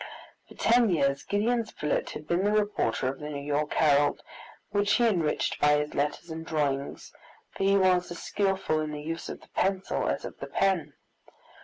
For 0.47 0.55
ten 0.55 0.89
years 0.89 1.21
Gideon 1.21 1.63
Spilett 1.63 2.09
had 2.09 2.27
been 2.27 2.43
the 2.43 2.51
reporter 2.51 3.07
of 3.09 3.19
the 3.19 3.29
New 3.29 3.43
York 3.45 3.73
Herald, 3.73 4.23
which 4.71 4.93
he 4.93 5.05
enriched 5.05 5.59
by 5.61 5.77
his 5.77 5.93
letters 5.93 6.31
and 6.31 6.43
drawings, 6.43 7.13
for 7.51 7.65
he 7.65 7.77
was 7.77 8.09
as 8.09 8.17
skilful 8.17 8.79
in 8.81 8.93
the 8.93 9.01
use 9.03 9.29
of 9.29 9.41
the 9.41 9.49
pencil 9.49 10.09
as 10.09 10.25
of 10.25 10.39
the 10.39 10.47
pen. 10.47 10.93